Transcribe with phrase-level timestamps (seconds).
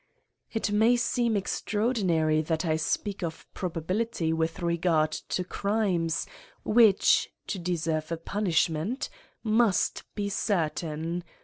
[0.51, 6.25] It rnay seeih extraordinary that I Speafc of pro bability with regard to crimes,
[6.63, 9.09] which to deserve apunishraentj
[9.43, 11.23] must be certain.